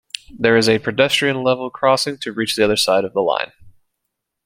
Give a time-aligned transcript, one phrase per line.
[0.35, 3.51] There is a pedestrian level crossing to reach the other side of the line.